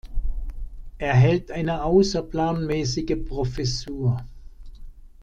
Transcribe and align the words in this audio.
Er 0.97 1.13
hält 1.13 1.51
eine 1.51 1.83
außerplanmäßige 1.83 3.17
Professur. 3.27 4.25